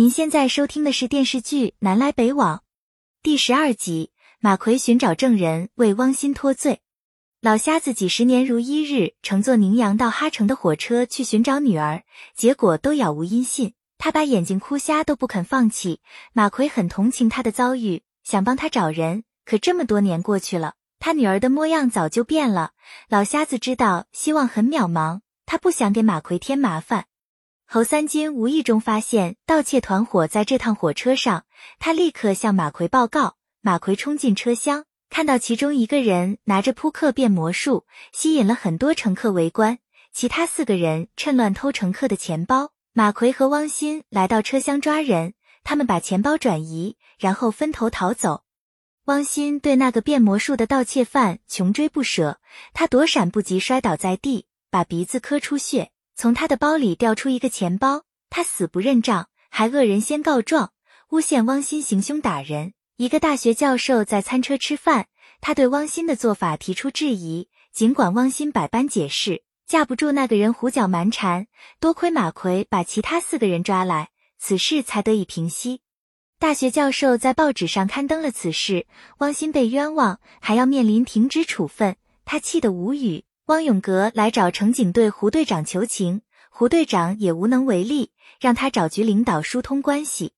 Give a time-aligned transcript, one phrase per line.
[0.00, 2.56] 您现在收听的是电视剧《南来北往》
[3.22, 4.12] 第十二集。
[4.38, 6.80] 马奎寻找证人为汪鑫脱罪。
[7.42, 12.02] 老瞎子几十年如一日乘坐宁阳到哈城的火车去寻找女儿，
[12.34, 13.74] 结果都杳无音信。
[13.98, 16.00] 他把眼睛哭瞎都不肯放弃。
[16.32, 19.24] 马奎很同情他的遭遇，想帮他找人。
[19.44, 22.70] 可这么多年过去了，他女儿的模样早就变了。
[23.10, 27.04] 老瞎子知道希望很渺茫，他不想给马奎添麻烦。
[27.72, 31.44] 侯三金无意中发现盗窃团伙在这趟火车上，
[31.78, 33.36] 他立刻向马奎报告。
[33.60, 39.78] 马奎冲进车厢，看到其中一个人拿着扑克变魔术，吸引了很多乘客围观。
[40.12, 42.72] 其他四个人趁乱偷乘客的钱包。
[42.92, 48.42] 马奎和汪鑫来到车厢抓人，他们把钱包转移，然后分头逃走。
[49.04, 52.40] 汪鑫对那个变魔术的盗窃犯穷追不舍，
[52.74, 55.92] 他躲闪不及，摔倒在地，把鼻子磕出血。
[56.20, 60.74] 从他的包里掉出一个钱包，他死不认账，还恶人先告状，
[61.08, 62.74] 诬陷汪鑫行凶打人。
[62.98, 65.06] 一个大学教授在餐车吃饭，
[65.40, 71.46] 他对汪鑫的做法提出质疑，尽管汪鑫百般解释，架不住那个人胡搅蛮缠。
[71.80, 75.80] 多亏马奎把其他四个人抓来，此事才得以平息。
[76.38, 78.86] 大学教授在报纸上刊登了此事，
[79.20, 81.96] 汪鑫被冤枉，还要面临停职处分，
[82.26, 83.24] 他气得无语。
[83.50, 90.34] 汪永革来找城警队胡队长求情，胡队长也无能为力，让他找局领导疏通关系。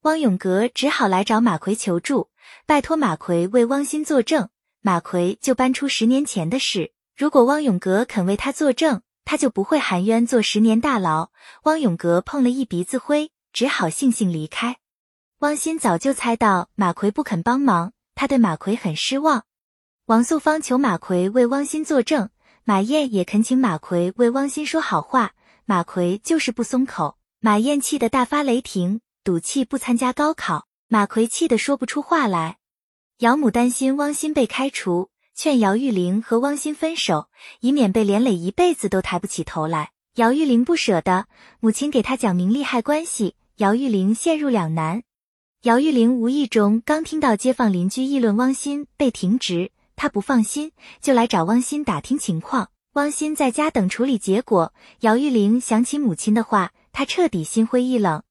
[0.00, 2.30] 汪永革只好来找马奎求助，
[2.66, 4.48] 拜托马奎为汪鑫作证。
[4.80, 11.30] 马奎就搬出十年前的事，如果汪永革肯为他作证，他就不会含冤坐十年大牢。
[11.62, 14.78] 汪永革碰了一鼻子灰，只好悻悻离开。
[15.38, 19.44] 汪鑫早就猜到马奎不肯帮忙，他对马奎很失望。
[20.06, 22.30] 王素芳求马奎为汪鑫作证。
[22.68, 25.32] 马燕也恳请马奎为汪鑫说好话，
[25.64, 27.16] 马奎就是不松口。
[27.40, 30.66] 马燕气得大发雷霆，赌气不参加高考。
[30.86, 32.58] 马奎气得说不出话来。
[33.20, 37.30] 姚母担心汪鑫被开除，劝姚玉玲和汪鑫分手，
[37.60, 39.92] 以免被连累一辈子都抬不起头来。
[40.16, 41.26] 姚玉玲不舍得，
[41.60, 45.04] 母亲给他讲明利害关系，姚玉玲陷入两难。
[45.62, 49.72] 姚玉玲无意中刚听到街坊邻居议论汪鑫被停职。
[49.98, 50.70] 他不放心，
[51.02, 52.70] 就来找汪鑫打听情况。
[52.92, 54.72] 汪鑫在家等处理结果。
[55.00, 58.22] 姚玉玲想起母亲的话，她彻底心灰意冷。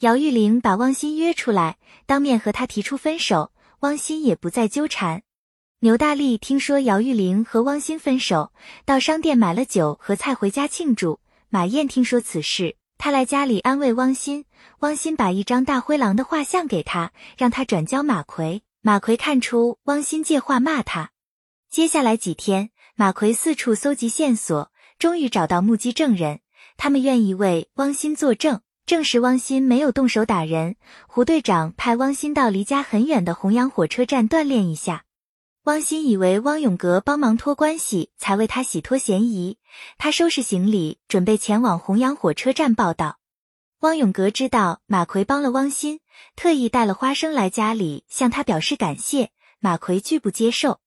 [0.00, 3.52] 姚玉玲把汪鑫约出来，当面和他提出分手。
[3.80, 5.22] 汪鑫也不再纠缠。
[5.80, 8.52] 牛大力听说姚玉玲和汪鑫分手，
[8.84, 11.20] 到商店买了酒和菜回家庆祝。
[11.48, 14.44] 马燕听说此事，他来家里安慰汪鑫。
[14.80, 18.63] 汪鑫把一张大灰狼的画像给他，让他转交马奎。
[18.86, 21.12] 马奎看出汪鑫借话骂他。
[21.70, 26.40] 接下来几天，马奎四处搜集线索，终于找到目击证人，
[26.76, 30.76] 他们愿意为汪鑫作证，证实汪鑫没有动手打人。
[31.08, 35.06] 胡队长派汪鑫到离家很远的洪阳火车站锻炼一下。
[35.62, 39.56] 汪鑫以为汪永革帮忙托关系，才为他洗脱嫌疑。
[39.96, 43.16] 他收拾行李，准备前往洪阳火车站报道。
[43.84, 46.00] 汪永革知道马奎帮了汪鑫，
[46.36, 49.30] 特意带了花生来家里向他表示感谢。
[49.60, 50.80] 马奎拒不接受。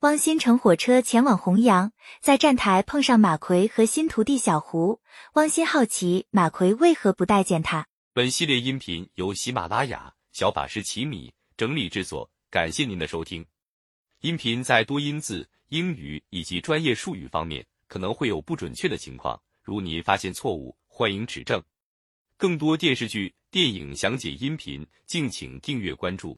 [0.00, 5.00] 汪鑫乘火车前往洪阳，在站台碰上马奎和新徒弟小胡。
[5.34, 7.86] 汪鑫好奇马奎为何不待见他。
[8.12, 13.46] 本系列音频由喜马拉雅小法师奇米整理制作，感谢您的收听。
[14.22, 21.62] 音频在多音字、英语以及专业术语方面可能会有不准确的情况，如您发现错误，欢迎指正。
[22.42, 26.36] 更多电视剧、电影详解音频，敬请订阅关注。